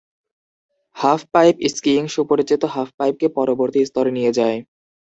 [0.95, 4.57] Half-pipe skiing সুপরিচিত হাফ-পাইপকে পরবর্তী স্তরে নিয়ে যায়।